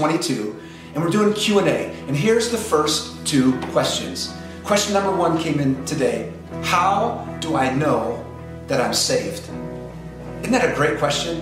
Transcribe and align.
22, 0.00 0.58
and 0.94 1.04
we're 1.04 1.10
doing 1.10 1.34
Q&A. 1.34 1.92
And 2.08 2.16
here's 2.16 2.48
the 2.48 2.56
first 2.56 3.26
two 3.26 3.52
questions. 3.66 4.34
Question 4.64 4.94
number 4.94 5.14
one 5.14 5.38
came 5.38 5.60
in 5.60 5.84
today. 5.84 6.32
How 6.62 7.28
do 7.40 7.54
I 7.54 7.74
know 7.74 8.24
that 8.66 8.80
I'm 8.80 8.94
saved? 8.94 9.42
Isn't 10.40 10.52
that 10.52 10.72
a 10.72 10.74
great 10.74 10.98
question? 10.98 11.36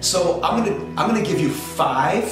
So 0.00 0.42
I'm 0.42 0.64
gonna 0.64 0.76
I'm 0.96 1.06
gonna 1.10 1.22
give 1.22 1.38
you 1.38 1.50
five 1.50 2.24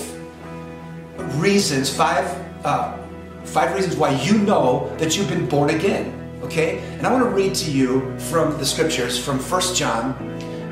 reasons, 1.37 1.95
five 1.95 2.27
uh, 2.65 2.97
five 3.45 3.75
reasons 3.75 3.97
why 3.97 4.13
you 4.23 4.39
know 4.39 4.91
that 4.97 5.19
you've 5.19 5.29
been 5.29 5.47
born 5.47 5.69
again. 5.69 6.15
Okay, 6.45 6.79
and 6.97 7.07
I 7.07 7.13
want 7.13 7.25
to 7.25 7.31
read 7.31 7.55
to 7.57 7.71
you 7.71 8.19
from 8.19 8.57
the 8.57 8.65
scriptures 8.65 9.23
from 9.23 9.39
1 9.39 9.75
John 9.75 10.17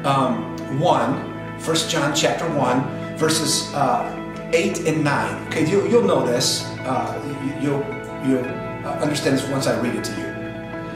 um, 0.06 0.56
1, 0.80 1.60
1 1.60 1.76
John 1.90 2.14
chapter 2.14 2.48
1, 2.48 3.18
verses 3.18 3.74
uh, 3.74 4.25
8 4.52 4.86
and 4.86 5.04
9. 5.04 5.46
Okay, 5.48 5.68
you, 5.68 5.80
will 5.82 6.04
know 6.04 6.26
this. 6.26 6.64
Uh, 6.80 7.58
you, 7.60 7.70
will 7.70 7.84
you'll 8.26 8.44
uh, 8.86 8.98
understand 9.00 9.36
this 9.38 9.48
once 9.48 9.66
I 9.66 9.78
read 9.80 9.94
it 9.96 10.04
to 10.04 10.12
you. 10.12 10.26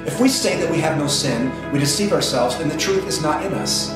If 0.06 0.20
we 0.20 0.28
say 0.28 0.60
that 0.60 0.70
we 0.70 0.78
have 0.78 0.96
no 0.96 1.06
sin, 1.06 1.50
we 1.72 1.78
deceive 1.78 2.12
ourselves, 2.12 2.56
and 2.56 2.70
the 2.70 2.78
truth 2.78 3.06
is 3.06 3.22
not 3.22 3.44
in 3.44 3.52
us. 3.54 3.90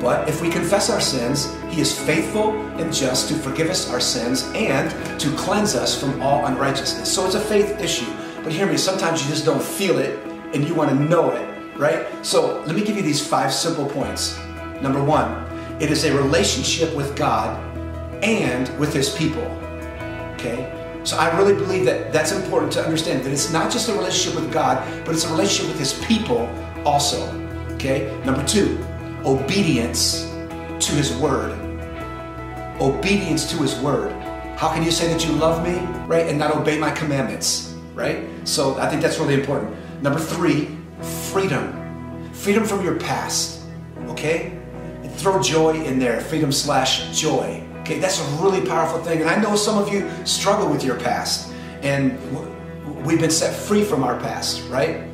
But 0.00 0.28
if 0.28 0.40
we 0.40 0.48
confess 0.50 0.90
our 0.90 1.00
sins, 1.00 1.54
He 1.70 1.80
is 1.80 1.98
faithful 1.98 2.52
and 2.78 2.92
just 2.92 3.28
to 3.28 3.34
forgive 3.34 3.68
us 3.70 3.90
our 3.90 4.00
sins 4.00 4.44
and 4.54 4.90
to 5.20 5.30
cleanse 5.36 5.74
us 5.74 5.98
from 5.98 6.20
all 6.22 6.46
unrighteousness. 6.46 7.12
So 7.12 7.26
it's 7.26 7.34
a 7.34 7.40
faith 7.40 7.80
issue. 7.80 8.10
But 8.42 8.52
hear 8.52 8.66
me, 8.66 8.76
sometimes 8.76 9.22
you 9.22 9.28
just 9.28 9.44
don't 9.44 9.62
feel 9.62 9.98
it 9.98 10.18
and 10.54 10.66
you 10.66 10.74
want 10.74 10.90
to 10.90 10.96
know 10.96 11.30
it, 11.30 11.76
right? 11.76 12.06
So 12.24 12.62
let 12.66 12.74
me 12.74 12.84
give 12.84 12.96
you 12.96 13.02
these 13.02 13.26
five 13.26 13.52
simple 13.52 13.86
points. 13.86 14.38
Number 14.80 15.02
one, 15.02 15.44
it 15.80 15.90
is 15.90 16.04
a 16.04 16.14
relationship 16.16 16.94
with 16.94 17.16
God 17.16 17.67
and 18.22 18.68
with 18.78 18.92
His 18.92 19.14
people. 19.16 19.44
Okay? 20.34 20.74
So 21.04 21.16
I 21.16 21.36
really 21.38 21.54
believe 21.54 21.84
that 21.86 22.12
that's 22.12 22.32
important 22.32 22.72
to 22.72 22.84
understand 22.84 23.24
that 23.24 23.32
it's 23.32 23.50
not 23.50 23.72
just 23.72 23.88
a 23.88 23.92
relationship 23.92 24.40
with 24.40 24.52
God, 24.52 24.86
but 25.04 25.14
it's 25.14 25.24
a 25.24 25.30
relationship 25.30 25.68
with 25.72 25.78
His 25.78 25.94
people 26.04 26.48
also. 26.84 27.26
Okay? 27.74 28.14
Number 28.24 28.44
two, 28.44 28.78
obedience 29.24 30.24
to 30.80 30.92
His 30.92 31.16
Word. 31.16 31.52
Obedience 32.80 33.50
to 33.50 33.56
His 33.58 33.74
Word. 33.80 34.12
How 34.56 34.72
can 34.72 34.82
you 34.82 34.90
say 34.90 35.06
that 35.12 35.24
you 35.24 35.32
love 35.32 35.64
me, 35.64 35.78
right, 36.06 36.26
and 36.26 36.38
not 36.38 36.54
obey 36.54 36.78
my 36.78 36.90
commandments, 36.90 37.76
right? 37.94 38.24
So 38.44 38.76
I 38.78 38.88
think 38.88 39.02
that's 39.02 39.18
really 39.18 39.34
important. 39.34 39.76
Number 40.02 40.18
three, 40.18 40.76
freedom. 41.30 42.32
Freedom 42.32 42.64
from 42.64 42.84
your 42.84 42.96
past, 42.96 43.62
okay? 44.08 44.58
And 45.02 45.12
throw 45.12 45.40
joy 45.40 45.80
in 45.82 45.98
there, 45.98 46.20
freedom 46.20 46.50
slash 46.50 47.16
joy. 47.16 47.67
Okay, 47.88 47.98
that's 47.98 48.20
a 48.20 48.24
really 48.42 48.60
powerful 48.68 49.02
thing. 49.02 49.22
And 49.22 49.30
I 49.30 49.40
know 49.40 49.56
some 49.56 49.78
of 49.78 49.90
you 49.90 50.10
struggle 50.26 50.68
with 50.68 50.84
your 50.84 51.00
past, 51.00 51.50
and 51.80 52.20
we've 53.02 53.18
been 53.18 53.30
set 53.30 53.54
free 53.54 53.82
from 53.82 54.04
our 54.04 54.20
past, 54.20 54.62
right? 54.68 55.04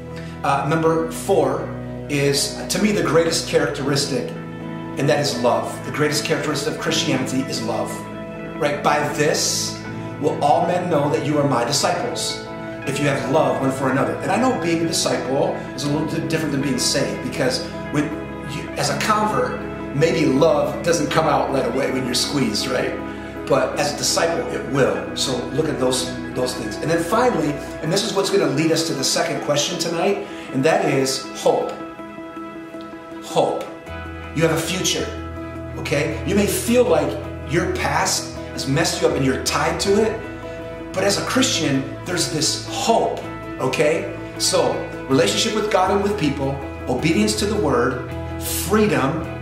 Uh, 0.42 0.66
number 0.68 1.08
four 1.12 1.68
is, 2.08 2.60
to 2.66 2.82
me, 2.82 2.90
the 2.90 3.04
greatest 3.04 3.46
characteristic, 3.46 4.28
and 4.28 5.08
that 5.08 5.20
is 5.20 5.40
love. 5.40 5.72
The 5.86 5.92
greatest 5.92 6.24
characteristic 6.24 6.74
of 6.74 6.80
Christianity 6.80 7.42
is 7.42 7.62
love, 7.62 7.96
right? 8.60 8.82
By 8.82 9.06
this 9.12 9.80
will 10.20 10.36
all 10.42 10.66
men 10.66 10.90
know 10.90 11.08
that 11.10 11.24
you 11.24 11.38
are 11.38 11.48
my 11.48 11.62
disciples 11.62 12.44
if 12.88 12.98
you 12.98 13.06
have 13.06 13.30
love 13.30 13.60
one 13.60 13.70
for 13.70 13.92
another. 13.92 14.16
And 14.16 14.32
I 14.32 14.36
know 14.36 14.60
being 14.60 14.84
a 14.84 14.88
disciple 14.88 15.54
is 15.76 15.84
a 15.84 15.92
little 15.92 16.08
bit 16.08 16.28
different 16.28 16.50
than 16.50 16.60
being 16.62 16.80
saved 16.80 17.22
because 17.22 17.64
when 17.92 18.06
you, 18.50 18.68
as 18.70 18.90
a 18.90 18.98
convert, 18.98 19.63
maybe 19.94 20.26
love 20.26 20.82
doesn't 20.82 21.10
come 21.10 21.26
out 21.26 21.50
right 21.52 21.66
away 21.66 21.92
when 21.92 22.04
you're 22.04 22.14
squeezed, 22.14 22.66
right? 22.66 22.94
But 23.46 23.78
as 23.78 23.94
a 23.94 23.96
disciple, 23.96 24.46
it 24.52 24.66
will. 24.72 25.16
So 25.16 25.36
look 25.48 25.68
at 25.68 25.78
those 25.78 26.14
those 26.34 26.54
things. 26.54 26.76
And 26.76 26.90
then 26.90 27.02
finally, 27.02 27.52
and 27.82 27.92
this 27.92 28.02
is 28.04 28.12
what's 28.12 28.30
going 28.30 28.40
to 28.40 28.54
lead 28.54 28.72
us 28.72 28.88
to 28.88 28.94
the 28.94 29.04
second 29.04 29.42
question 29.44 29.78
tonight, 29.78 30.26
and 30.52 30.64
that 30.64 30.84
is 30.84 31.22
hope. 31.40 31.72
Hope. 33.22 33.64
You 34.34 34.42
have 34.42 34.52
a 34.52 34.60
future. 34.60 35.06
Okay? 35.78 36.22
You 36.26 36.34
may 36.34 36.46
feel 36.46 36.84
like 36.84 37.10
your 37.50 37.74
past 37.76 38.34
has 38.52 38.66
messed 38.66 39.02
you 39.02 39.08
up 39.08 39.16
and 39.16 39.24
you're 39.24 39.42
tied 39.44 39.78
to 39.80 40.02
it, 40.02 40.20
but 40.92 41.04
as 41.04 41.18
a 41.18 41.24
Christian, 41.26 41.82
there's 42.04 42.30
this 42.32 42.66
hope, 42.70 43.22
okay? 43.60 44.16
So, 44.38 44.72
relationship 45.08 45.54
with 45.54 45.72
God 45.72 45.90
and 45.90 46.02
with 46.02 46.18
people, 46.18 46.50
obedience 46.88 47.36
to 47.40 47.46
the 47.46 47.56
word, 47.56 48.12
freedom, 48.40 49.33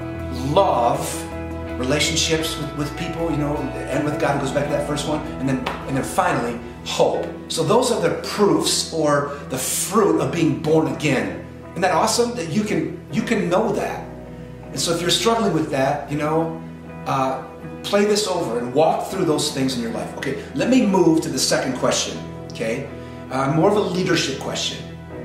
love, 0.51 1.01
relationships 1.79 2.57
with, 2.59 2.77
with 2.77 2.99
people, 2.99 3.31
you 3.31 3.37
know, 3.37 3.57
and 3.57 4.05
with 4.05 4.21
God, 4.21 4.37
it 4.37 4.41
goes 4.41 4.53
back 4.53 4.65
to 4.65 4.71
that 4.71 4.87
first 4.87 5.09
one, 5.09 5.21
and 5.39 5.49
then 5.49 5.59
and 5.89 5.97
then 5.97 6.05
finally, 6.05 6.61
hope. 6.85 7.27
So 7.49 7.63
those 7.63 7.91
are 7.91 8.01
the 8.01 8.21
proofs 8.29 8.93
or 8.93 9.39
the 9.49 9.59
fruit 9.59 10.21
of 10.21 10.33
being 10.33 10.61
born 10.63 10.89
again. 10.95 11.47
Isn't 11.71 11.83
that 11.83 11.93
awesome? 11.93 12.35
That 12.37 12.51
you 12.51 12.65
can 12.65 13.01
you 13.13 13.23
can 13.23 13.49
know 13.49 13.73
that. 13.73 14.07
And 14.71 14.81
so 14.81 14.95
if 14.95 15.01
you're 15.01 15.11
struggling 15.11 15.53
with 15.53 15.71
that, 15.71 16.11
you 16.11 16.19
know, 16.19 16.63
uh, 17.07 17.47
play 17.83 18.05
this 18.05 18.27
over 18.27 18.59
and 18.59 18.73
walk 18.73 19.11
through 19.11 19.25
those 19.25 19.53
things 19.53 19.77
in 19.77 19.83
your 19.83 19.93
life. 19.93 20.17
Okay, 20.17 20.43
let 20.55 20.71
me 20.71 20.87
move 20.87 21.21
to 21.23 21.29
the 21.29 21.39
second 21.39 21.77
question. 21.77 22.17
Okay, 22.53 22.89
uh, 23.31 23.53
more 23.55 23.71
of 23.71 23.77
a 23.77 23.81
leadership 23.81 24.39
question. 24.41 24.79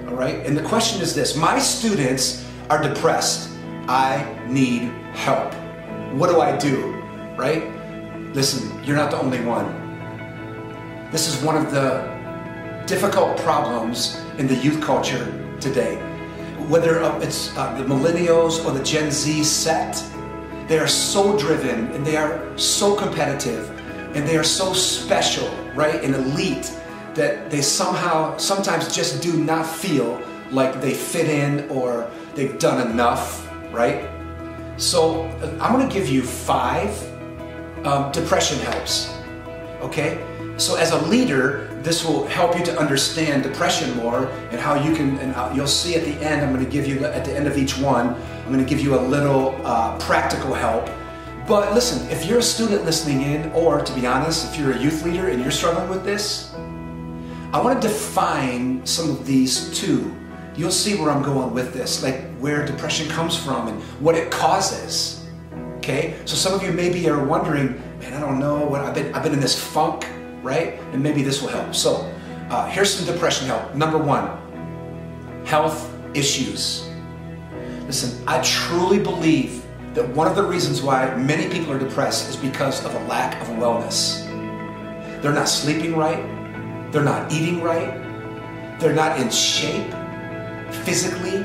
All 0.07 0.15
right, 0.15 0.45
and 0.45 0.55
the 0.57 0.63
question 0.63 1.01
is 1.01 1.13
this 1.13 1.35
My 1.35 1.59
students 1.59 2.45
are 2.69 2.81
depressed. 2.81 3.49
I 3.87 4.36
need 4.49 4.91
help. 5.13 5.53
What 6.13 6.29
do 6.29 6.41
I 6.41 6.57
do? 6.57 6.93
Right? 7.35 7.71
Listen, 8.33 8.83
you're 8.83 8.95
not 8.95 9.11
the 9.11 9.19
only 9.19 9.43
one. 9.43 9.65
This 11.11 11.27
is 11.27 11.41
one 11.43 11.55
of 11.55 11.71
the 11.71 12.17
difficult 12.85 13.37
problems 13.37 14.21
in 14.37 14.47
the 14.47 14.55
youth 14.55 14.81
culture 14.81 15.25
today. 15.59 15.95
Whether 16.67 17.01
it's 17.21 17.55
uh, 17.57 17.75
the 17.77 17.83
millennials 17.83 18.65
or 18.65 18.71
the 18.71 18.83
Gen 18.83 19.11
Z 19.11 19.43
set, 19.43 20.03
they 20.67 20.79
are 20.79 20.87
so 20.87 21.37
driven 21.37 21.87
and 21.91 22.05
they 22.05 22.17
are 22.17 22.57
so 22.57 22.95
competitive 22.95 23.69
and 24.15 24.27
they 24.27 24.37
are 24.37 24.43
so 24.43 24.73
special, 24.73 25.49
right, 25.75 26.03
and 26.03 26.15
elite 26.15 26.77
that 27.13 27.49
they 27.49 27.61
somehow, 27.61 28.35
sometimes 28.37 28.93
just 28.93 29.21
do 29.21 29.33
not 29.43 29.65
feel 29.65 30.21
like 30.51 30.81
they 30.81 30.93
fit 30.93 31.29
in 31.29 31.69
or 31.69 32.09
they've 32.35 32.59
done 32.59 32.89
enough, 32.91 33.49
right? 33.71 34.09
So 34.77 35.23
I'm 35.59 35.73
gonna 35.73 35.89
give 35.89 36.07
you 36.07 36.21
five 36.21 36.89
um, 37.83 38.11
depression 38.11 38.59
helps, 38.59 39.13
okay? 39.81 40.23
So 40.57 40.75
as 40.75 40.91
a 40.91 40.97
leader, 41.05 41.67
this 41.83 42.03
will 42.03 42.25
help 42.25 42.57
you 42.57 42.65
to 42.65 42.77
understand 42.79 43.43
depression 43.43 43.95
more 43.95 44.25
and 44.51 44.59
how 44.59 44.73
you 44.73 44.95
can, 44.95 45.17
and 45.19 45.55
you'll 45.55 45.67
see 45.67 45.95
at 45.95 46.03
the 46.03 46.13
end, 46.25 46.43
I'm 46.43 46.51
going 46.51 46.65
to 46.65 46.69
give 46.69 46.87
you, 46.87 47.05
at 47.05 47.23
the 47.23 47.35
end 47.35 47.47
of 47.47 47.57
each 47.57 47.77
one, 47.77 48.07
I'm 48.07 48.51
going 48.51 48.63
to 48.63 48.69
give 48.69 48.81
you 48.81 48.95
a 48.95 48.99
little 48.99 49.55
uh, 49.63 49.97
practical 49.99 50.53
help. 50.53 50.89
But 51.47 51.73
listen, 51.73 52.09
if 52.09 52.25
you're 52.25 52.39
a 52.39 52.43
student 52.43 52.83
listening 52.83 53.21
in, 53.21 53.51
or 53.51 53.81
to 53.81 53.93
be 53.93 54.05
honest, 54.07 54.51
if 54.51 54.59
you're 54.59 54.73
a 54.73 54.79
youth 54.79 55.05
leader 55.05 55.29
and 55.29 55.41
you're 55.41 55.51
struggling 55.51 55.89
with 55.89 56.03
this, 56.03 56.51
I 57.53 57.61
want 57.63 57.81
to 57.81 57.87
define 57.87 58.85
some 58.85 59.09
of 59.11 59.25
these 59.25 59.69
too. 59.77 60.13
You'll 60.57 60.71
see 60.71 60.99
where 60.99 61.11
I'm 61.11 61.23
going 61.23 61.53
with 61.53 61.73
this, 61.73 62.03
like 62.03 62.21
where 62.39 62.65
depression 62.65 63.07
comes 63.07 63.37
from 63.37 63.67
and 63.67 63.81
what 64.01 64.15
it 64.15 64.31
causes. 64.31 65.25
Okay? 65.77 66.15
So 66.25 66.35
some 66.35 66.53
of 66.53 66.63
you 66.63 66.73
maybe 66.73 67.07
are 67.09 67.23
wondering, 67.23 67.79
man, 67.99 68.13
I 68.13 68.19
don't 68.19 68.39
know 68.39 68.65
what 68.65 68.81
I've 68.81 68.95
been 68.95 69.13
I've 69.13 69.23
been 69.23 69.33
in 69.33 69.39
this 69.39 69.57
funk 69.57 70.05
right? 70.47 70.79
And 70.93 71.01
maybe 71.01 71.21
this 71.21 71.41
will 71.41 71.49
help. 71.49 71.75
So 71.75 72.11
uh, 72.49 72.69
here's 72.69 72.93
some 72.93 73.05
depression 73.05 73.47
help. 73.47 73.75
Number 73.75 73.97
one, 73.97 74.25
health 75.45 75.93
issues. 76.13 76.87
Listen, 77.85 78.23
I 78.27 78.41
truly 78.41 78.99
believe 78.99 79.63
that 79.93 80.07
one 80.09 80.27
of 80.27 80.35
the 80.35 80.43
reasons 80.43 80.81
why 80.81 81.13
many 81.15 81.49
people 81.49 81.73
are 81.73 81.79
depressed 81.79 82.29
is 82.29 82.35
because 82.35 82.83
of 82.85 82.93
a 82.93 82.99
lack 83.07 83.39
of 83.41 83.47
wellness. 83.49 84.25
They're 85.21 85.33
not 85.33 85.49
sleeping 85.49 85.95
right, 85.95 86.21
they're 86.91 87.03
not 87.03 87.31
eating 87.31 87.61
right, 87.61 87.89
they're 88.79 88.93
not 88.93 89.19
in 89.19 89.29
shape 89.29 89.91
physically, 90.71 91.39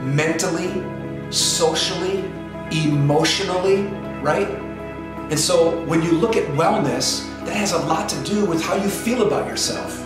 mentally, 0.00 0.82
socially, 1.30 2.24
emotionally, 2.70 3.82
right? 4.22 4.48
And 5.30 5.38
so 5.38 5.84
when 5.86 6.02
you 6.02 6.12
look 6.12 6.36
at 6.36 6.44
wellness, 6.56 7.26
that 7.44 7.56
has 7.56 7.72
a 7.72 7.78
lot 7.78 8.08
to 8.10 8.24
do 8.24 8.44
with 8.44 8.62
how 8.62 8.74
you 8.74 8.88
feel 8.88 9.26
about 9.26 9.46
yourself. 9.46 10.04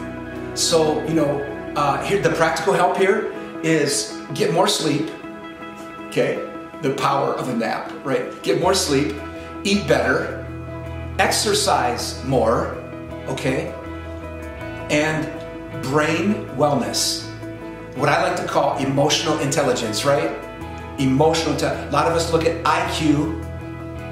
So, 0.55 1.03
you 1.07 1.15
know, 1.15 1.41
uh, 1.77 2.03
here 2.05 2.21
the 2.21 2.31
practical 2.31 2.73
help 2.73 2.97
here 2.97 3.33
is 3.63 4.21
get 4.35 4.53
more 4.53 4.69
sleep. 4.69 5.11
Okay, 6.09 6.47
the 6.83 6.95
power 6.95 7.35
of 7.35 7.49
a 7.49 7.57
nap, 7.57 7.91
right? 8.05 8.43
Get 8.43 8.61
more 8.61 8.75
sleep, 8.75 9.15
eat 9.65 9.89
better, 9.89 10.45
exercise 11.19 12.23
more, 12.25 12.75
okay, 13.29 13.75
and 14.91 15.25
brain 15.85 16.47
wellness. 16.57 17.31
What 17.94 18.09
I 18.09 18.23
like 18.23 18.37
to 18.39 18.47
call 18.47 18.79
emotional 18.79 19.39
intelligence, 19.41 20.05
right? 20.05 20.31
Emotional. 20.99 21.53
Intelligence. 21.53 21.91
A 21.91 21.93
lot 21.93 22.06
of 22.06 22.15
us 22.15 22.33
look 22.33 22.47
at 22.47 22.62
IQ, 22.65 23.44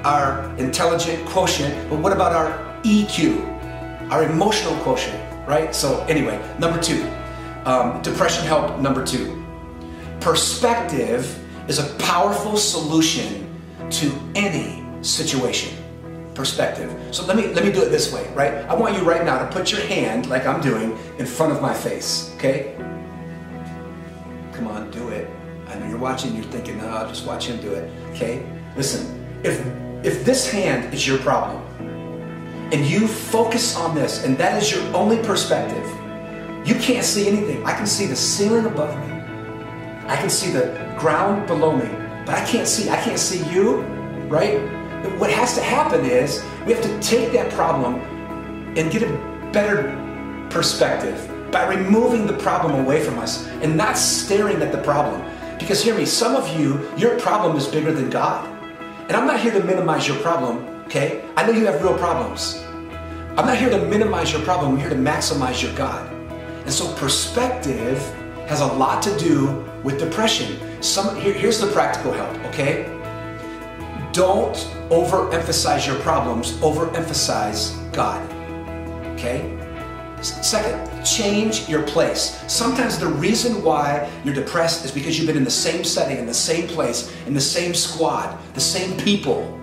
our 0.05 0.55
intelligent 0.57 1.25
quotient, 1.25 1.89
but 1.89 1.99
what 1.99 2.13
about 2.13 2.31
our 2.31 2.79
EQ, 2.83 3.41
our 4.11 4.23
emotional 4.23 4.75
quotient, 4.83 5.19
right? 5.47 5.73
So, 5.73 6.03
anyway, 6.03 6.39
number 6.59 6.79
two, 6.79 7.09
um, 7.65 8.01
depression 8.03 8.45
help 8.45 8.79
number 8.79 9.03
two. 9.03 9.43
Perspective 10.19 11.39
is 11.67 11.79
a 11.79 11.93
powerful 11.95 12.57
solution 12.57 13.47
to 13.89 14.11
any 14.35 14.83
situation. 15.01 15.75
Perspective. 16.35 16.95
So 17.11 17.25
let 17.25 17.35
me 17.35 17.47
let 17.47 17.65
me 17.65 17.71
do 17.71 17.81
it 17.81 17.89
this 17.89 18.13
way, 18.13 18.25
right? 18.33 18.53
I 18.69 18.73
want 18.73 18.95
you 18.95 19.03
right 19.03 19.25
now 19.25 19.39
to 19.39 19.51
put 19.51 19.71
your 19.71 19.81
hand, 19.81 20.29
like 20.29 20.45
I'm 20.45 20.61
doing, 20.61 20.97
in 21.19 21.25
front 21.25 21.51
of 21.51 21.61
my 21.61 21.73
face. 21.73 22.31
Okay? 22.37 22.75
Come 24.53 24.67
on, 24.67 24.91
do 24.91 25.09
it. 25.09 25.29
I 25.67 25.75
know 25.75 25.87
you're 25.87 25.97
watching. 25.97 26.35
You're 26.35 26.43
thinking, 26.45 26.77
"No, 26.77 26.87
I'll 26.87 27.07
just 27.07 27.25
watch 27.25 27.47
him 27.47 27.57
do 27.61 27.73
it." 27.73 27.89
Okay? 28.11 28.43
Listen. 28.75 29.17
If 29.43 29.65
if 30.03 30.25
this 30.25 30.49
hand 30.49 30.93
is 30.93 31.07
your 31.07 31.17
problem, 31.19 31.61
and 32.71 32.85
you 32.85 33.07
focus 33.07 33.75
on 33.75 33.95
this, 33.95 34.23
and 34.23 34.37
that 34.37 34.61
is 34.61 34.71
your 34.71 34.83
only 34.95 35.17
perspective, 35.17 35.85
you 36.65 36.75
can't 36.75 37.05
see 37.05 37.27
anything. 37.27 37.65
I 37.65 37.73
can 37.73 37.85
see 37.85 38.05
the 38.05 38.15
ceiling 38.15 38.65
above 38.65 38.95
me. 38.99 39.13
I 40.07 40.15
can 40.17 40.29
see 40.29 40.51
the 40.51 40.65
ground 40.97 41.47
below 41.47 41.75
me, 41.75 41.89
but 42.25 42.35
I 42.35 42.45
can't 42.45 42.67
see. 42.67 42.89
I 42.89 42.97
can't 42.97 43.19
see 43.19 43.43
you, 43.51 43.81
right? 44.27 44.59
What 45.17 45.31
has 45.31 45.55
to 45.55 45.61
happen 45.61 46.05
is 46.05 46.43
we 46.65 46.73
have 46.73 46.83
to 46.83 46.99
take 46.99 47.31
that 47.33 47.51
problem 47.53 47.95
and 48.77 48.91
get 48.91 49.03
a 49.03 49.49
better 49.51 49.95
perspective 50.49 51.17
by 51.51 51.67
removing 51.67 52.25
the 52.25 52.33
problem 52.33 52.79
away 52.79 53.03
from 53.03 53.19
us 53.19 53.47
and 53.61 53.75
not 53.75 53.97
staring 53.97 54.61
at 54.61 54.71
the 54.71 54.81
problem. 54.81 55.21
Because 55.59 55.83
hear 55.83 55.95
me, 55.95 56.05
some 56.05 56.35
of 56.35 56.47
you, 56.57 56.89
your 56.97 57.19
problem 57.19 57.55
is 57.57 57.67
bigger 57.67 57.91
than 57.91 58.09
God. 58.09 58.47
And 59.07 59.11
I'm 59.11 59.27
not 59.27 59.39
here 59.39 59.51
to 59.51 59.63
minimize 59.63 60.07
your 60.07 60.17
problem, 60.17 60.65
okay? 60.85 61.23
I 61.35 61.45
know 61.45 61.51
you 61.51 61.65
have 61.65 61.83
real 61.83 61.97
problems. 61.97 62.63
I'm 63.37 63.45
not 63.45 63.57
here 63.57 63.69
to 63.69 63.85
minimize 63.85 64.31
your 64.31 64.41
problem, 64.41 64.73
I'm 64.73 64.79
here 64.79 64.89
to 64.89 64.95
maximize 64.95 65.61
your 65.61 65.73
God. 65.75 66.11
And 66.63 66.73
so 66.73 66.93
perspective 66.95 67.99
has 68.47 68.61
a 68.61 68.65
lot 68.65 69.01
to 69.03 69.17
do 69.17 69.65
with 69.83 69.99
depression. 69.99 70.59
Some 70.81 71.15
here, 71.15 71.33
here's 71.33 71.59
the 71.59 71.67
practical 71.67 72.11
help, 72.11 72.35
okay? 72.45 72.85
Don't 74.13 74.55
overemphasize 74.89 75.87
your 75.87 75.97
problems, 75.99 76.53
overemphasize 76.59 77.91
God. 77.93 78.21
Okay? 79.13 79.60
Second, 80.21 81.03
change 81.03 81.67
your 81.67 81.81
place. 81.83 82.43
Sometimes 82.47 82.99
the 82.99 83.07
reason 83.07 83.63
why 83.63 84.09
you're 84.23 84.35
depressed 84.35 84.85
is 84.85 84.91
because 84.91 85.17
you've 85.17 85.27
been 85.27 85.37
in 85.37 85.43
the 85.43 85.49
same 85.49 85.83
setting, 85.83 86.17
in 86.17 86.27
the 86.27 86.33
same 86.33 86.67
place, 86.67 87.11
in 87.25 87.33
the 87.33 87.41
same 87.41 87.73
squad, 87.73 88.37
the 88.53 88.61
same 88.61 88.95
people, 88.97 89.59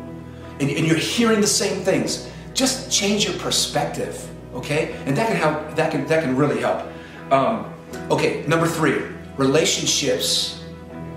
and, 0.60 0.68
and 0.68 0.86
you're 0.86 0.96
hearing 0.96 1.40
the 1.40 1.46
same 1.46 1.82
things. 1.82 2.28
Just 2.54 2.90
change 2.90 3.24
your 3.24 3.38
perspective, 3.38 4.28
okay? 4.52 4.96
And 5.06 5.16
that 5.16 5.28
can 5.28 5.36
help. 5.36 5.76
That 5.76 5.92
can 5.92 6.06
that 6.06 6.24
can 6.24 6.36
really 6.36 6.60
help. 6.60 6.90
Um, 7.30 7.72
okay, 8.10 8.44
number 8.46 8.66
three, 8.66 9.02
relationships. 9.36 10.64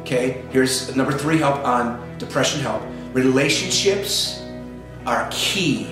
Okay, 0.02 0.44
here's 0.52 0.96
number 0.96 1.14
three 1.14 1.38
help 1.38 1.66
on 1.66 2.18
depression 2.20 2.62
help. 2.62 2.84
Relationships 3.14 4.44
are 5.08 5.28
key. 5.32 5.88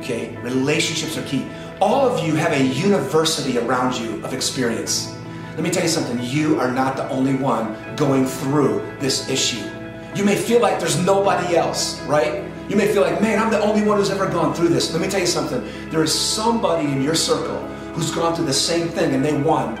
Okay, 0.00 0.36
relationships 0.42 1.16
are 1.16 1.22
key. 1.22 1.46
All 1.82 2.06
of 2.06 2.24
you 2.24 2.36
have 2.36 2.52
a 2.52 2.62
university 2.62 3.58
around 3.58 3.98
you 3.98 4.24
of 4.24 4.32
experience. 4.32 5.18
Let 5.54 5.64
me 5.64 5.70
tell 5.72 5.82
you 5.82 5.88
something, 5.88 6.16
you 6.22 6.60
are 6.60 6.70
not 6.70 6.94
the 6.94 7.08
only 7.08 7.34
one 7.34 7.76
going 7.96 8.24
through 8.24 8.86
this 9.00 9.28
issue. 9.28 9.68
You 10.14 10.24
may 10.24 10.36
feel 10.36 10.60
like 10.60 10.78
there's 10.78 11.04
nobody 11.04 11.56
else, 11.56 12.00
right? 12.02 12.44
You 12.68 12.76
may 12.76 12.86
feel 12.92 13.02
like, 13.02 13.20
man, 13.20 13.40
I'm 13.40 13.50
the 13.50 13.60
only 13.60 13.82
one 13.82 13.98
who's 13.98 14.10
ever 14.10 14.28
gone 14.28 14.54
through 14.54 14.68
this. 14.68 14.92
Let 14.92 15.02
me 15.02 15.08
tell 15.08 15.18
you 15.18 15.26
something, 15.26 15.60
there 15.90 16.04
is 16.04 16.14
somebody 16.14 16.86
in 16.86 17.02
your 17.02 17.16
circle 17.16 17.58
who's 17.94 18.12
gone 18.12 18.36
through 18.36 18.46
the 18.46 18.52
same 18.52 18.86
thing 18.86 19.12
and 19.12 19.24
they 19.24 19.36
won. 19.36 19.76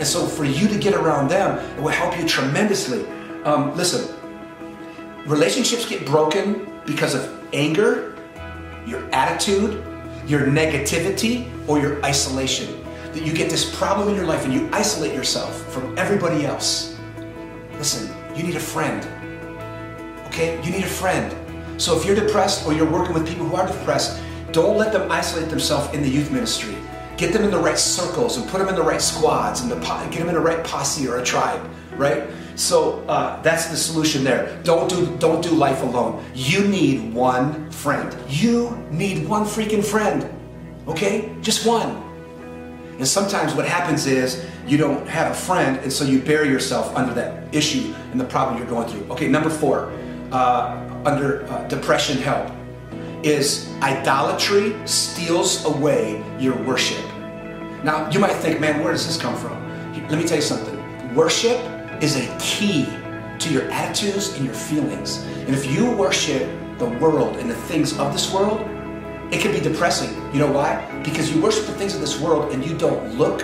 And 0.00 0.04
so 0.04 0.26
for 0.26 0.44
you 0.44 0.66
to 0.66 0.78
get 0.80 0.94
around 0.94 1.28
them, 1.28 1.60
it 1.76 1.80
will 1.80 1.90
help 1.90 2.18
you 2.18 2.26
tremendously. 2.26 3.06
Um, 3.44 3.76
listen, 3.76 4.12
relationships 5.26 5.88
get 5.88 6.04
broken 6.04 6.82
because 6.86 7.14
of 7.14 7.32
anger, 7.52 8.16
your 8.84 9.08
attitude, 9.14 9.80
your 10.26 10.42
negativity, 10.42 11.50
or 11.68 11.78
your 11.78 12.04
isolation. 12.04 12.84
That 13.12 13.24
you 13.24 13.32
get 13.32 13.50
this 13.50 13.74
problem 13.76 14.08
in 14.08 14.14
your 14.14 14.26
life 14.26 14.44
and 14.44 14.52
you 14.52 14.68
isolate 14.72 15.14
yourself 15.14 15.72
from 15.72 15.98
everybody 15.98 16.44
else. 16.44 16.96
Listen, 17.74 18.14
you 18.36 18.42
need 18.42 18.56
a 18.56 18.60
friend. 18.60 19.06
Okay? 20.26 20.62
You 20.62 20.70
need 20.70 20.84
a 20.84 20.88
friend. 20.88 21.34
So 21.80 21.96
if 21.96 22.04
you're 22.04 22.14
depressed 22.14 22.66
or 22.66 22.72
you're 22.72 22.90
working 22.90 23.14
with 23.14 23.26
people 23.26 23.46
who 23.46 23.56
are 23.56 23.66
depressed, 23.66 24.20
don't 24.52 24.76
let 24.76 24.92
them 24.92 25.10
isolate 25.10 25.48
themselves 25.48 25.94
in 25.94 26.02
the 26.02 26.08
youth 26.08 26.30
ministry. 26.30 26.74
Get 27.16 27.32
them 27.32 27.42
in 27.42 27.50
the 27.50 27.58
right 27.58 27.78
circles 27.78 28.36
and 28.36 28.48
put 28.48 28.58
them 28.58 28.68
in 28.68 28.74
the 28.74 28.82
right 28.82 29.00
squads 29.00 29.60
and 29.60 29.70
the, 29.70 29.76
get 29.76 30.18
them 30.18 30.28
in 30.28 30.34
the 30.34 30.40
right 30.40 30.64
posse 30.64 31.06
or 31.06 31.18
a 31.18 31.24
tribe, 31.24 31.60
right? 31.96 32.24
So 32.56 33.00
uh, 33.08 33.40
that's 33.42 33.66
the 33.66 33.76
solution 33.76 34.24
there. 34.24 34.60
Don't 34.64 34.88
do 34.88 35.16
don't 35.18 35.42
do 35.42 35.50
life 35.50 35.82
alone. 35.82 36.24
You 36.34 36.66
need 36.66 37.12
one 37.12 37.70
friend. 37.70 38.14
You 38.28 38.76
need 38.90 39.26
one 39.28 39.44
freaking 39.44 39.84
friend. 39.84 40.28
Okay? 40.88 41.34
Just 41.40 41.66
one. 41.66 42.02
And 42.98 43.08
sometimes 43.08 43.54
what 43.54 43.66
happens 43.66 44.06
is 44.06 44.44
you 44.66 44.76
don't 44.76 45.06
have 45.08 45.32
a 45.32 45.34
friend, 45.34 45.78
and 45.78 45.90
so 45.90 46.04
you 46.04 46.20
bury 46.20 46.48
yourself 46.48 46.94
under 46.94 47.14
that 47.14 47.54
issue 47.54 47.94
and 48.12 48.20
the 48.20 48.26
problem 48.26 48.58
you're 48.58 48.68
going 48.68 48.86
through. 48.88 49.10
Okay, 49.10 49.26
number 49.26 49.48
four, 49.48 49.90
uh, 50.32 51.02
under 51.06 51.46
uh, 51.50 51.66
depression 51.68 52.18
help, 52.18 52.50
is 53.22 53.72
idolatry 53.80 54.76
steals 54.86 55.64
away 55.64 56.22
your 56.38 56.56
worship. 56.64 57.02
Now, 57.82 58.10
you 58.10 58.18
might 58.18 58.34
think, 58.34 58.60
man, 58.60 58.84
where 58.84 58.92
does 58.92 59.06
this 59.06 59.16
come 59.16 59.34
from? 59.34 59.58
Let 60.10 60.18
me 60.18 60.26
tell 60.26 60.36
you 60.36 60.42
something. 60.42 60.76
Worship 61.14 61.58
is 62.00 62.16
a 62.16 62.38
key 62.38 62.86
to 63.38 63.52
your 63.52 63.70
attitudes 63.70 64.34
and 64.34 64.44
your 64.44 64.54
feelings. 64.54 65.18
And 65.46 65.50
if 65.50 65.70
you 65.70 65.90
worship 65.90 66.48
the 66.78 66.86
world 66.86 67.36
and 67.36 67.50
the 67.50 67.54
things 67.54 67.98
of 67.98 68.12
this 68.12 68.32
world, 68.32 68.60
it 69.32 69.40
can 69.40 69.52
be 69.52 69.60
depressing. 69.60 70.14
You 70.32 70.40
know 70.40 70.52
why? 70.52 71.02
Because 71.04 71.34
you 71.34 71.40
worship 71.40 71.66
the 71.66 71.72
things 71.72 71.94
of 71.94 72.00
this 72.00 72.20
world 72.20 72.52
and 72.52 72.64
you 72.64 72.76
don't 72.76 73.16
look 73.16 73.42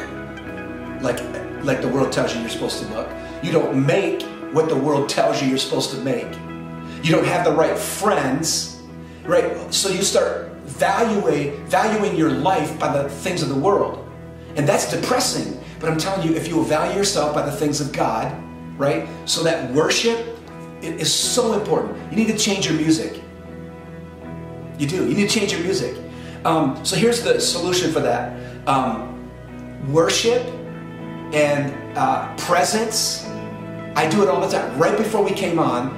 like 1.02 1.20
like 1.62 1.80
the 1.80 1.88
world 1.88 2.12
tells 2.12 2.34
you 2.34 2.40
you're 2.40 2.50
supposed 2.50 2.82
to 2.82 2.88
look. 2.94 3.08
You 3.42 3.52
don't 3.52 3.84
make 3.84 4.22
what 4.52 4.68
the 4.68 4.76
world 4.76 5.08
tells 5.08 5.42
you 5.42 5.48
you're 5.48 5.58
supposed 5.58 5.90
to 5.90 5.98
make. 5.98 6.32
You 7.02 7.12
don't 7.12 7.26
have 7.26 7.44
the 7.44 7.52
right 7.52 7.76
friends, 7.76 8.80
right? 9.24 9.72
So 9.72 9.88
you 9.88 10.02
start 10.02 10.52
valuing 10.64 11.64
valuing 11.66 12.16
your 12.16 12.30
life 12.30 12.78
by 12.78 13.02
the 13.02 13.08
things 13.08 13.42
of 13.42 13.48
the 13.48 13.58
world. 13.58 14.08
And 14.56 14.66
that's 14.66 14.90
depressing. 14.90 15.62
But 15.78 15.90
I'm 15.90 15.98
telling 15.98 16.26
you, 16.26 16.34
if 16.34 16.48
you 16.48 16.64
value 16.64 16.96
yourself 16.96 17.34
by 17.34 17.44
the 17.44 17.52
things 17.52 17.80
of 17.80 17.92
God, 17.92 18.34
right? 18.76 19.09
So 19.25 19.42
that 19.42 19.73
worship 19.73 20.38
is 20.83 21.12
so 21.12 21.54
important. 21.54 21.97
You 22.11 22.16
need 22.16 22.28
to 22.28 22.38
change 22.38 22.66
your 22.66 22.75
music. 22.76 23.23
You 24.78 24.87
do. 24.87 25.09
You 25.09 25.14
need 25.14 25.28
to 25.28 25.38
change 25.40 25.52
your 25.52 25.62
music. 25.62 25.97
Um, 26.45 26.85
so 26.85 26.97
here's 26.97 27.23
the 27.23 27.40
solution 27.40 27.92
for 27.92 28.00
that 28.00 28.38
um, 28.68 29.30
worship 29.92 30.47
and 31.33 31.75
uh, 31.97 32.37
presence. 32.37 33.26
I 33.97 34.09
do 34.09 34.23
it 34.23 34.28
all 34.28 34.40
the 34.40 34.49
time. 34.49 34.78
Right 34.78 34.97
before 34.97 35.25
we 35.25 35.33
came 35.33 35.59
on, 35.59 35.88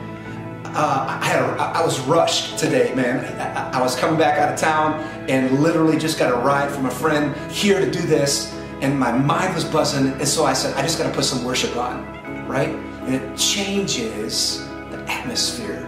uh, 0.67 1.19
I, 1.21 1.25
had 1.25 1.43
a, 1.43 1.63
I 1.63 1.85
was 1.85 1.99
rushed 2.01 2.59
today, 2.59 2.95
man. 2.95 3.25
I, 3.41 3.79
I 3.79 3.83
was 3.83 3.97
coming 3.97 4.19
back 4.19 4.39
out 4.39 4.53
of 4.53 4.59
town 4.59 5.01
and 5.29 5.61
literally 5.61 5.99
just 5.99 6.19
got 6.19 6.33
a 6.33 6.37
ride 6.37 6.71
from 6.71 6.87
a 6.87 6.91
friend 6.91 7.35
here 7.51 7.81
to 7.81 7.91
do 7.91 8.01
this, 8.01 8.55
and 8.81 8.99
my 8.99 9.11
mind 9.11 9.55
was 9.55 9.65
buzzing. 9.65 10.13
And 10.13 10.29
so 10.29 10.45
I 10.45 10.53
said, 10.53 10.75
I 10.77 10.83
just 10.83 10.99
got 10.99 11.09
to 11.09 11.15
put 11.15 11.25
some 11.25 11.45
worship 11.45 11.77
on, 11.77 12.07
right? 12.49 12.71
And 12.71 13.15
it 13.15 13.39
changes 13.39 14.67
the 14.91 15.05
atmosphere. 15.07 15.85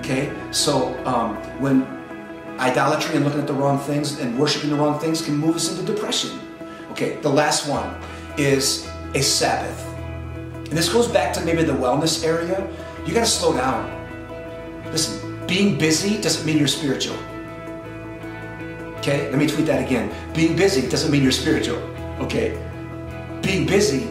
Okay, 0.00 0.34
so 0.50 0.94
um, 1.06 1.36
when 1.60 1.86
idolatry 2.58 3.16
and 3.16 3.24
looking 3.24 3.40
at 3.40 3.46
the 3.46 3.54
wrong 3.54 3.78
things 3.78 4.18
and 4.20 4.38
worshiping 4.38 4.70
the 4.70 4.76
wrong 4.76 4.98
things 4.98 5.22
can 5.22 5.36
move 5.36 5.56
us 5.56 5.70
into 5.70 5.90
depression. 5.90 6.38
Okay, 6.90 7.16
the 7.20 7.28
last 7.28 7.68
one 7.68 7.96
is 8.36 8.88
a 9.14 9.22
Sabbath. 9.22 9.80
And 10.54 10.68
this 10.68 10.92
goes 10.92 11.08
back 11.08 11.32
to 11.34 11.40
maybe 11.40 11.62
the 11.62 11.72
wellness 11.72 12.24
area. 12.24 12.68
You 13.06 13.14
got 13.14 13.20
to 13.20 13.30
slow 13.30 13.54
down. 13.54 13.90
Listen, 14.92 15.46
being 15.46 15.78
busy 15.78 16.20
doesn't 16.20 16.44
mean 16.44 16.58
you're 16.58 16.68
spiritual. 16.68 17.16
Okay, 18.98 19.30
let 19.30 19.38
me 19.38 19.46
tweet 19.46 19.66
that 19.66 19.84
again. 19.84 20.12
Being 20.34 20.56
busy 20.56 20.88
doesn't 20.88 21.10
mean 21.10 21.22
you're 21.22 21.32
spiritual. 21.32 21.78
Okay, 22.20 22.58
being 23.42 23.66
busy 23.66 24.08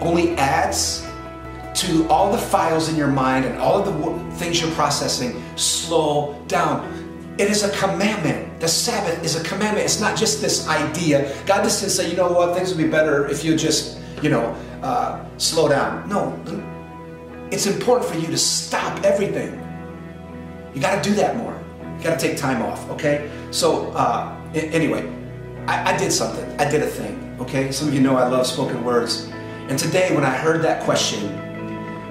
only 0.00 0.36
adds 0.36 1.07
to 1.74 2.08
all 2.08 2.32
the 2.32 2.38
files 2.38 2.88
in 2.88 2.96
your 2.96 3.08
mind 3.08 3.44
and 3.44 3.58
all 3.58 3.78
of 3.78 3.86
the 3.86 4.36
things 4.36 4.60
you're 4.60 4.70
processing. 4.72 5.42
Slow 5.56 6.40
down. 6.48 7.34
It 7.38 7.50
is 7.50 7.62
a 7.62 7.70
commandment. 7.76 8.60
The 8.60 8.68
Sabbath 8.68 9.22
is 9.24 9.36
a 9.36 9.44
commandment. 9.44 9.84
It's 9.84 10.00
not 10.00 10.16
just 10.16 10.40
this 10.40 10.66
idea. 10.68 11.32
God 11.46 11.62
doesn't 11.62 11.90
say, 11.90 12.10
you 12.10 12.16
know 12.16 12.32
what, 12.32 12.56
things 12.56 12.70
would 12.70 12.82
be 12.82 12.90
better 12.90 13.28
if 13.28 13.44
you 13.44 13.56
just, 13.56 13.98
you 14.22 14.30
know, 14.30 14.56
uh, 14.82 15.24
slow 15.38 15.68
down. 15.68 16.08
No, 16.08 16.34
it's 17.52 17.66
important 17.66 18.10
for 18.10 18.18
you 18.18 18.26
to 18.26 18.38
stop 18.38 19.04
everything. 19.04 19.54
You 20.74 20.80
got 20.80 21.02
to 21.02 21.08
do 21.08 21.14
that 21.16 21.36
more. 21.36 21.58
You 21.98 22.04
gotta 22.04 22.20
take 22.20 22.36
time 22.36 22.62
off, 22.62 22.88
okay? 22.90 23.28
So, 23.50 23.90
uh, 23.90 24.32
anyway, 24.54 25.12
I, 25.66 25.94
I 25.94 25.98
did 25.98 26.12
something. 26.12 26.48
I 26.60 26.70
did 26.70 26.82
a 26.82 26.86
thing, 26.86 27.36
okay? 27.40 27.72
Some 27.72 27.88
of 27.88 27.94
you 27.94 28.00
know 28.00 28.16
I 28.16 28.28
love 28.28 28.46
spoken 28.46 28.84
words. 28.84 29.28
And 29.68 29.76
today, 29.76 30.14
when 30.14 30.24
I 30.24 30.30
heard 30.30 30.62
that 30.62 30.84
question, 30.84 31.26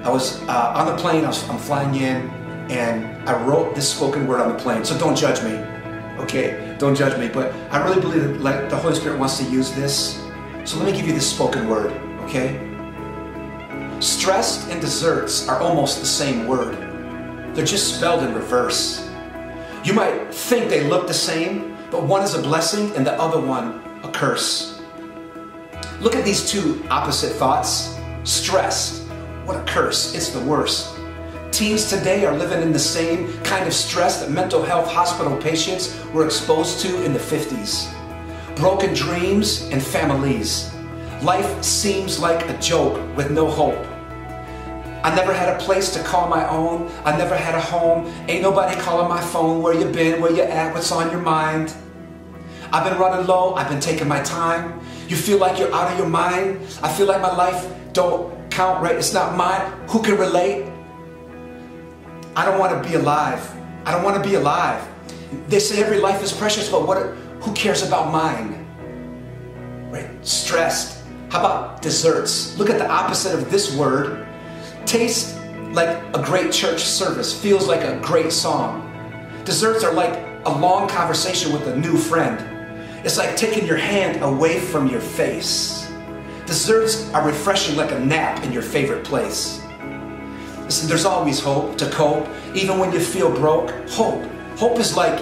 I 0.04 0.10
was 0.10 0.42
uh, 0.44 0.74
on 0.76 0.88
the 0.88 0.96
plane, 1.02 1.26
I 1.26 1.30
I'm 1.30 1.58
flying 1.58 1.96
in, 1.96 2.30
and 2.70 3.28
I 3.28 3.42
wrote 3.44 3.76
this 3.76 3.92
spoken 3.92 4.28
word 4.28 4.40
on 4.40 4.50
the 4.50 4.60
plane. 4.60 4.84
So 4.86 4.98
don't 4.98 5.16
judge 5.16 5.44
me, 5.44 5.58
okay? 6.22 6.76
Don't 6.80 6.96
judge 6.96 7.18
me. 7.20 7.28
But 7.28 7.54
I 7.72 7.84
really 7.84 8.02
believe 8.02 8.24
that 8.24 8.42
like, 8.42 8.70
the 8.70 8.78
Holy 8.78 8.96
Spirit 8.96 9.20
wants 9.20 9.38
to 9.40 9.44
use 9.46 9.72
this. 9.74 10.24
So 10.66 10.78
let 10.78 10.86
me 10.86 10.98
give 10.98 11.08
you 11.08 11.14
this 11.14 11.30
spoken 11.30 11.68
word, 11.70 11.92
okay? 12.22 12.64
Stressed 14.00 14.70
and 14.70 14.80
desserts 14.80 15.48
are 15.48 15.60
almost 15.60 16.00
the 16.00 16.06
same 16.06 16.48
word. 16.48 16.76
They're 17.56 17.66
just 17.66 17.98
spelled 17.98 18.24
in 18.24 18.36
reverse. 18.36 19.10
You 19.84 19.94
might 19.94 20.34
think 20.34 20.70
they 20.70 20.84
look 20.84 21.08
the 21.08 21.14
same, 21.14 21.78
but 21.90 22.04
one 22.04 22.22
is 22.22 22.36
a 22.36 22.42
blessing 22.42 22.96
and 22.96 23.06
the 23.06 23.14
other 23.14 23.40
one 23.40 23.82
a 24.04 24.12
curse. 24.12 24.82
Look 26.00 26.16
at 26.16 26.24
these 26.24 26.48
two 26.48 26.86
opposite 26.90 27.34
thoughts. 27.34 27.98
Stressed. 28.24 29.07
What 29.48 29.56
a 29.56 29.64
curse. 29.64 30.14
It's 30.14 30.28
the 30.28 30.42
worst. 30.42 30.94
Teens 31.54 31.90
today 31.90 32.26
are 32.26 32.38
living 32.38 32.62
in 32.62 32.74
the 32.74 32.80
same 32.80 33.32
kind 33.44 33.66
of 33.66 33.74
stress 33.74 34.20
that 34.20 34.30
mental 34.30 34.62
health 34.62 34.92
hospital 34.92 35.38
patients 35.38 35.98
were 36.12 36.26
exposed 36.26 36.82
to 36.82 37.06
in 37.06 37.14
the 37.14 37.20
50s. 37.20 37.88
Broken 38.58 38.94
dreams 38.94 39.62
and 39.72 39.82
families. 39.82 40.70
Life 41.24 41.64
seems 41.64 42.20
like 42.20 42.50
a 42.50 42.58
joke 42.60 43.00
with 43.16 43.32
no 43.32 43.50
hope. 43.50 43.80
I 45.06 45.16
never 45.16 45.32
had 45.32 45.56
a 45.56 45.64
place 45.64 45.94
to 45.94 46.04
call 46.04 46.28
my 46.28 46.46
own. 46.50 46.92
I 47.06 47.18
never 47.18 47.38
had 47.38 47.56
a 47.56 47.62
home. 47.62 48.14
Ain't 48.28 48.42
nobody 48.42 48.78
calling 48.82 49.08
my 49.08 49.22
phone. 49.22 49.62
Where 49.62 49.74
you 49.74 49.86
been? 49.86 50.22
Where 50.22 50.34
you 50.34 50.44
at? 50.44 50.74
What's 50.74 50.92
on 50.92 51.10
your 51.10 51.22
mind? 51.22 51.74
I've 52.74 52.84
been 52.84 53.00
running 53.00 53.26
low. 53.26 53.54
I've 53.54 53.70
been 53.70 53.80
taking 53.80 54.10
my 54.10 54.22
time. 54.24 54.82
You 55.08 55.16
feel 55.16 55.38
like 55.38 55.58
you're 55.58 55.74
out 55.74 55.90
of 55.90 55.98
your 55.98 56.10
mind. 56.10 56.60
I 56.84 56.92
feel 56.92 57.06
like 57.06 57.22
my 57.22 57.34
life 57.34 57.66
don't 57.94 58.37
count 58.58 58.82
right. 58.82 58.96
It's 58.96 59.14
not 59.14 59.38
mine. 59.38 59.62
Who 59.90 60.02
can 60.02 60.18
relate? 60.18 60.66
I 62.36 62.44
don't 62.44 62.60
want 62.60 62.72
to 62.74 62.90
be 62.90 62.96
alive. 62.96 63.42
I 63.86 63.92
don't 63.92 64.04
want 64.04 64.22
to 64.22 64.28
be 64.28 64.36
alive. 64.36 64.82
They 65.48 65.60
say 65.60 65.84
every 65.84 66.00
life 66.00 66.24
is 66.24 66.34
precious, 66.34 66.68
but 66.70 66.88
what? 66.88 66.98
Who 67.44 67.54
cares 67.54 67.84
about 67.84 68.12
mine? 68.12 68.66
Right? 69.92 70.10
Stressed. 70.26 71.04
How 71.30 71.40
about 71.40 71.82
desserts? 71.82 72.58
Look 72.58 72.70
at 72.70 72.80
the 72.80 72.90
opposite 72.90 73.34
of 73.34 73.52
this 73.52 73.76
word 73.76 74.28
Taste 74.88 75.38
like 75.74 75.98
a 76.16 76.24
great 76.24 76.54
church 76.54 76.80
service, 76.80 77.38
feels 77.38 77.68
like 77.68 77.82
a 77.82 78.00
great 78.02 78.32
song. 78.32 78.90
Desserts 79.44 79.84
are 79.84 79.94
like 79.94 80.18
a 80.46 80.50
long 80.50 80.88
conversation 80.88 81.52
with 81.52 81.68
a 81.68 81.76
new 81.76 81.98
friend. 81.98 82.40
It's 83.06 83.18
like 83.18 83.36
taking 83.36 83.68
your 83.68 83.76
hand 83.76 84.24
away 84.24 84.62
from 84.62 84.88
your 84.88 85.02
face. 85.02 85.77
Desserts 86.48 87.14
are 87.14 87.28
refreshing 87.28 87.76
like 87.76 87.92
a 87.92 88.00
nap 88.00 88.42
in 88.46 88.54
your 88.54 88.62
favorite 88.62 89.04
place. 89.04 89.62
Listen, 90.64 90.88
there's 90.88 91.04
always 91.04 91.42
hope 91.42 91.78
to 91.78 91.90
cope, 91.90 92.26
even 92.56 92.80
when 92.80 92.94
you 92.94 93.02
feel 93.02 93.30
broke. 93.30 93.70
Hope. 93.90 94.24
Hope 94.56 94.80
is 94.80 94.96
like, 94.96 95.22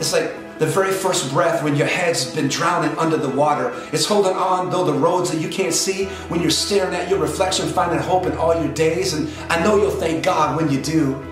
it's 0.00 0.14
like 0.14 0.32
the 0.58 0.64
very 0.64 0.90
first 0.90 1.30
breath 1.30 1.62
when 1.62 1.76
your 1.76 1.86
head's 1.86 2.34
been 2.34 2.48
drowning 2.48 2.96
under 2.96 3.18
the 3.18 3.28
water. 3.28 3.74
It's 3.92 4.06
holding 4.06 4.32
on 4.32 4.70
though 4.70 4.84
the 4.84 4.94
roads 4.94 5.30
that 5.30 5.38
you 5.38 5.50
can't 5.50 5.74
see 5.74 6.06
when 6.30 6.40
you're 6.40 6.50
staring 6.50 6.94
at 6.94 7.10
your 7.10 7.18
reflection, 7.18 7.68
finding 7.68 7.98
hope 7.98 8.24
in 8.24 8.32
all 8.32 8.58
your 8.58 8.72
days. 8.72 9.12
And 9.12 9.28
I 9.52 9.62
know 9.62 9.76
you'll 9.76 9.90
thank 9.90 10.24
God 10.24 10.56
when 10.56 10.70
you 10.70 10.80
do. 10.80 11.22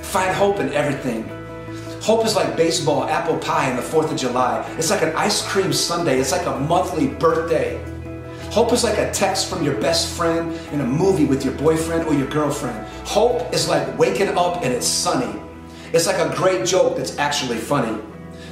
Find 0.00 0.34
hope 0.34 0.58
in 0.58 0.72
everything. 0.72 1.28
Hope 2.00 2.26
is 2.26 2.34
like 2.34 2.56
baseball, 2.56 3.04
apple 3.04 3.38
pie, 3.38 3.68
and 3.68 3.78
the 3.78 3.82
4th 3.82 4.10
of 4.10 4.16
July. 4.16 4.68
It's 4.76 4.90
like 4.90 5.02
an 5.02 5.14
ice 5.14 5.46
cream 5.46 5.72
sundae. 5.72 6.18
It's 6.18 6.32
like 6.32 6.46
a 6.46 6.58
monthly 6.58 7.06
birthday. 7.06 7.80
Hope 8.52 8.70
is 8.74 8.84
like 8.84 8.98
a 8.98 9.10
text 9.12 9.48
from 9.48 9.64
your 9.64 9.80
best 9.80 10.14
friend 10.14 10.52
in 10.72 10.82
a 10.82 10.86
movie 10.86 11.24
with 11.24 11.42
your 11.42 11.54
boyfriend 11.54 12.06
or 12.06 12.12
your 12.12 12.26
girlfriend. 12.26 12.86
Hope 13.06 13.50
is 13.50 13.66
like 13.66 13.98
waking 13.98 14.28
up 14.36 14.62
and 14.62 14.74
it's 14.74 14.86
sunny. 14.86 15.40
It's 15.94 16.06
like 16.06 16.18
a 16.18 16.36
great 16.36 16.66
joke 16.66 16.98
that's 16.98 17.16
actually 17.16 17.56
funny. 17.56 17.98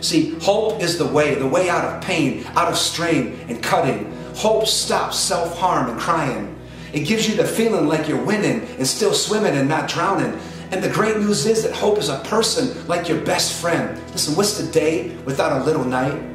See, 0.00 0.38
hope 0.38 0.80
is 0.80 0.96
the 0.96 1.04
way, 1.06 1.34
the 1.34 1.46
way 1.46 1.68
out 1.68 1.84
of 1.84 2.02
pain, 2.02 2.46
out 2.56 2.68
of 2.68 2.78
strain 2.78 3.38
and 3.50 3.62
cutting. 3.62 4.10
Hope 4.36 4.66
stops 4.66 5.18
self 5.18 5.58
harm 5.58 5.90
and 5.90 6.00
crying. 6.00 6.58
It 6.94 7.00
gives 7.00 7.28
you 7.28 7.36
the 7.36 7.44
feeling 7.44 7.86
like 7.86 8.08
you're 8.08 8.24
winning 8.24 8.62
and 8.78 8.86
still 8.86 9.12
swimming 9.12 9.52
and 9.54 9.68
not 9.68 9.86
drowning. 9.86 10.40
And 10.70 10.82
the 10.82 10.88
great 10.88 11.18
news 11.18 11.44
is 11.44 11.62
that 11.62 11.74
hope 11.74 11.98
is 11.98 12.08
a 12.08 12.20
person 12.20 12.88
like 12.88 13.06
your 13.06 13.20
best 13.20 13.60
friend. 13.60 14.00
Listen, 14.12 14.34
what's 14.34 14.56
the 14.56 14.72
day 14.72 15.14
without 15.26 15.60
a 15.60 15.62
little 15.62 15.84
night? 15.84 16.29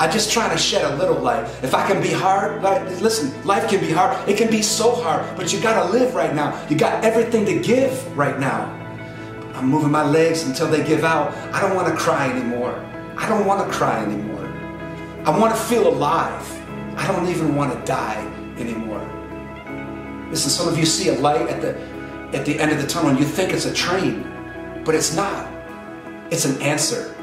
I 0.00 0.10
just 0.10 0.32
try 0.32 0.48
to 0.48 0.56
shed 0.56 0.90
a 0.90 0.96
little 0.96 1.18
light. 1.18 1.44
If 1.62 1.74
I 1.74 1.86
can 1.86 2.02
be 2.02 2.10
hard, 2.10 2.62
like, 2.62 2.82
listen, 3.02 3.30
life 3.44 3.68
can 3.68 3.80
be 3.80 3.90
hard. 3.90 4.26
It 4.26 4.38
can 4.38 4.50
be 4.50 4.62
so 4.62 4.94
hard, 4.94 5.36
but 5.36 5.52
you 5.52 5.60
gotta 5.60 5.92
live 5.92 6.14
right 6.14 6.34
now. 6.34 6.58
You 6.70 6.78
got 6.78 7.04
everything 7.04 7.44
to 7.44 7.60
give 7.60 8.16
right 8.16 8.40
now. 8.40 8.64
I'm 9.54 9.68
moving 9.68 9.90
my 9.90 10.02
legs 10.02 10.44
until 10.44 10.68
they 10.68 10.82
give 10.82 11.04
out. 11.04 11.34
I 11.54 11.60
don't 11.60 11.76
want 11.76 11.88
to 11.88 11.94
cry 11.94 12.30
anymore. 12.30 12.74
I 13.18 13.28
don't 13.28 13.44
want 13.44 13.70
to 13.70 13.76
cry 13.76 14.02
anymore. 14.02 14.46
I 15.26 15.38
want 15.38 15.54
to 15.54 15.60
feel 15.60 15.86
alive. 15.86 16.50
I 16.96 17.06
don't 17.06 17.28
even 17.28 17.54
want 17.54 17.78
to 17.78 17.84
die 17.84 18.24
anymore. 18.56 19.06
Listen, 20.30 20.48
some 20.48 20.66
of 20.66 20.78
you 20.78 20.86
see 20.86 21.10
a 21.10 21.18
light 21.18 21.46
at 21.50 21.60
the 21.60 21.78
at 22.34 22.46
the 22.46 22.58
end 22.58 22.72
of 22.72 22.80
the 22.80 22.86
tunnel 22.86 23.10
and 23.10 23.18
you 23.18 23.26
think 23.26 23.52
it's 23.52 23.66
a 23.66 23.74
train, 23.74 24.22
but 24.82 24.94
it's 24.94 25.14
not. 25.14 25.46
It's 26.30 26.46
an 26.46 26.62
answer. 26.62 27.14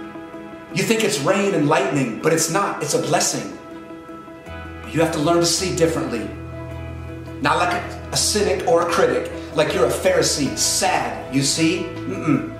You 0.73 0.83
think 0.83 1.03
it's 1.03 1.19
rain 1.19 1.53
and 1.55 1.67
lightning, 1.67 2.21
but 2.21 2.33
it's 2.33 2.51
not. 2.51 2.83
It's 2.83 2.93
a 2.93 3.01
blessing. 3.01 3.57
You 4.91 5.01
have 5.01 5.11
to 5.13 5.19
learn 5.19 5.39
to 5.39 5.45
see 5.45 5.75
differently. 5.75 6.29
Not 7.41 7.57
like 7.57 7.73
a, 7.73 8.09
a 8.11 8.17
cynic 8.17 8.67
or 8.67 8.87
a 8.87 8.91
critic, 8.91 9.31
like 9.55 9.73
you're 9.73 9.85
a 9.85 9.91
Pharisee, 9.91 10.57
sad, 10.57 11.33
you 11.33 11.41
see? 11.41 11.83
Mm-mm. 11.83 12.53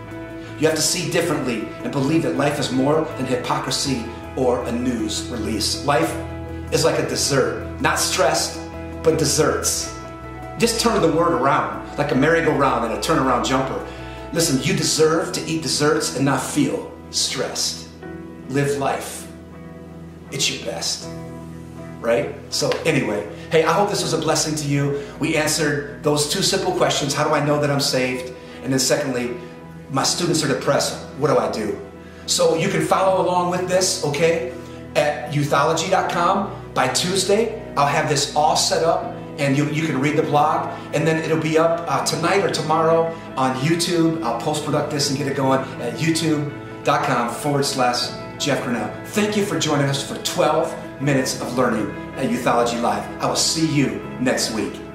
You 0.60 0.68
have 0.68 0.76
to 0.76 0.82
see 0.82 1.12
differently 1.12 1.68
and 1.84 1.92
believe 1.92 2.24
that 2.24 2.36
life 2.36 2.60
is 2.60 2.72
more 2.72 3.02
than 3.18 3.26
hypocrisy 3.26 4.04
or 4.36 4.64
a 4.64 4.72
news 4.72 5.28
release. 5.30 5.86
Life 5.86 6.12
is 6.72 6.84
like 6.84 7.00
a 7.00 7.08
dessert, 7.08 7.80
not 7.82 8.00
stressed, 8.00 8.60
but 9.04 9.20
desserts. 9.20 9.96
Just 10.58 10.82
turn 10.82 11.02
the 11.02 11.12
word 11.12 11.34
around, 11.34 11.98
like 11.98 12.12
a 12.12 12.16
merry-go-round 12.16 12.86
and 12.86 12.94
a 12.94 12.98
turnaround 12.98 13.46
jumper. 13.46 13.86
Listen, 14.34 14.62
you 14.64 14.76
deserve 14.76 15.32
to 15.34 15.46
eat 15.46 15.62
desserts 15.62 16.16
and 16.16 16.26
not 16.26 16.42
feel 16.42 16.92
stressed. 17.12 17.87
Live 18.50 18.78
life. 18.78 19.28
It's 20.32 20.50
your 20.52 20.66
best 20.66 21.08
right? 22.00 22.36
So, 22.50 22.70
anyway, 22.86 23.28
hey, 23.52 23.64
I 23.64 23.74
hope 23.74 23.90
this 23.90 24.02
was 24.02 24.14
a 24.14 24.18
blessing 24.18 24.56
to 24.56 24.68
you. 24.68 25.04
We 25.20 25.36
answered 25.36 26.04
those 26.04 26.32
two 26.32 26.42
simple 26.42 26.72
questions 26.72 27.14
How 27.14 27.28
do 27.28 27.34
I 27.34 27.44
know 27.44 27.60
that 27.60 27.70
I'm 27.70 27.80
saved? 27.80 28.34
And 28.64 28.72
then, 28.72 28.80
secondly, 28.80 29.38
my 29.92 30.04
students 30.04 30.44
are 30.44 30.48
depressed. 30.48 30.98
What 31.18 31.30
do 31.30 31.38
I 31.38 31.52
do? 31.52 31.80
So, 32.26 32.56
you 32.56 32.70
can 32.70 32.82
follow 32.82 33.22
along 33.22 33.52
with 33.52 33.68
this, 33.68 34.04
okay, 34.04 34.54
at 34.96 35.34
youthology.com. 35.34 36.54
By 36.74 36.88
Tuesday, 36.90 37.64
I'll 37.76 37.88
have 37.88 38.08
this 38.08 38.36
all 38.36 38.56
set 38.56 38.84
up 38.84 39.16
and 39.40 39.58
you, 39.58 39.66
you 39.70 39.86
can 39.86 40.00
read 40.00 40.16
the 40.16 40.24
blog 40.24 40.68
and 40.94 41.08
then 41.08 41.24
it'll 41.24 41.42
be 41.42 41.58
up 41.58 41.86
uh, 41.88 42.06
tonight 42.06 42.44
or 42.44 42.52
tomorrow 42.52 43.06
on 43.36 43.56
YouTube. 43.58 44.22
I'll 44.24 44.40
post 44.40 44.64
product 44.64 44.92
this 44.92 45.10
and 45.10 45.18
get 45.18 45.28
it 45.28 45.36
going 45.36 45.60
at 45.82 45.94
youtube.com 45.94 47.34
forward 47.34 47.66
slash 47.66 48.10
Jeff 48.40 48.64
Grenell. 48.64 48.92
Thank 49.08 49.36
you 49.36 49.46
for 49.46 49.60
joining 49.60 49.88
us 49.88 50.08
for 50.08 50.22
12 50.24 51.02
minutes 51.02 51.42
of 51.42 51.58
learning 51.58 51.90
at 52.18 52.30
Youthology 52.30 52.82
Live. 52.82 53.04
I 53.22 53.28
will 53.28 53.36
see 53.36 53.68
you 53.68 54.00
next 54.20 54.52
week. 54.52 54.87